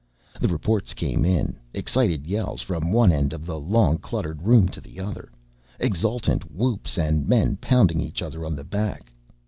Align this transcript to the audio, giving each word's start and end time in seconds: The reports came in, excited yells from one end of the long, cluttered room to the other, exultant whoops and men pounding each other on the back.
The 0.39 0.47
reports 0.47 0.95
came 0.95 1.23
in, 1.25 1.57
excited 1.75 2.25
yells 2.25 2.63
from 2.63 2.91
one 2.91 3.11
end 3.11 3.33
of 3.33 3.45
the 3.45 3.59
long, 3.59 3.99
cluttered 3.99 4.41
room 4.41 4.67
to 4.69 4.81
the 4.81 4.99
other, 4.99 5.31
exultant 5.79 6.49
whoops 6.51 6.97
and 6.97 7.27
men 7.27 7.57
pounding 7.61 8.01
each 8.01 8.23
other 8.23 8.43
on 8.43 8.55
the 8.55 8.63
back. 8.63 9.13